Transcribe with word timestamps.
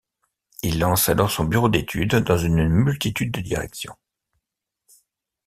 Il 0.63 0.79
lance 0.79 1.09
alors 1.09 1.29
son 1.29 1.43
bureau 1.43 1.69
d’études 1.69 2.15
dans 2.15 2.35
une 2.35 2.67
multitude 2.67 3.29
de 3.31 3.39
directions. 3.39 3.95